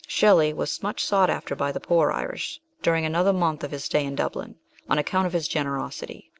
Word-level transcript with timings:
Shelley 0.07 0.51
was 0.51 0.81
much 0.81 1.03
sought 1.05 1.29
after 1.29 1.55
by 1.55 1.71
the 1.71 1.79
poor 1.79 2.11
Irish, 2.11 2.59
during 2.81 3.05
another 3.05 3.31
month 3.31 3.63
of 3.63 3.69
his 3.69 3.83
stay 3.83 4.03
in 4.03 4.15
Dublin, 4.15 4.55
on 4.89 4.97
account 4.97 5.27
of 5.27 5.33
his 5.33 5.47
generosity. 5.47 6.27